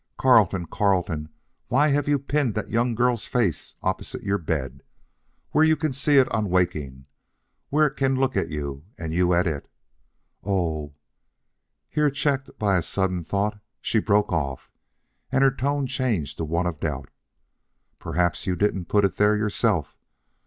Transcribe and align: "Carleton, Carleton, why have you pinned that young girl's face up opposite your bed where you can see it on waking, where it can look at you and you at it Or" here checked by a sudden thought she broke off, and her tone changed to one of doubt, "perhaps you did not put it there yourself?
"Carleton, 0.17 0.65
Carleton, 0.65 1.29
why 1.67 1.89
have 1.89 2.07
you 2.07 2.17
pinned 2.17 2.55
that 2.55 2.71
young 2.71 2.95
girl's 2.95 3.27
face 3.27 3.75
up 3.83 3.89
opposite 3.97 4.23
your 4.23 4.39
bed 4.39 4.81
where 5.51 5.63
you 5.63 5.75
can 5.75 5.93
see 5.93 6.17
it 6.17 6.27
on 6.31 6.49
waking, 6.49 7.05
where 7.69 7.85
it 7.85 7.95
can 7.97 8.15
look 8.15 8.35
at 8.35 8.49
you 8.49 8.83
and 8.97 9.13
you 9.13 9.31
at 9.35 9.45
it 9.45 9.69
Or" 10.41 10.93
here 11.91 12.09
checked 12.09 12.49
by 12.57 12.77
a 12.77 12.81
sudden 12.81 13.23
thought 13.23 13.59
she 13.79 13.99
broke 13.99 14.33
off, 14.33 14.71
and 15.31 15.43
her 15.43 15.51
tone 15.51 15.85
changed 15.85 16.37
to 16.37 16.45
one 16.45 16.65
of 16.65 16.79
doubt, 16.79 17.11
"perhaps 17.99 18.47
you 18.47 18.55
did 18.55 18.73
not 18.73 18.87
put 18.87 19.05
it 19.05 19.17
there 19.17 19.37
yourself? 19.37 19.95